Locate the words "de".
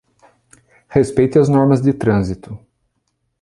1.83-1.93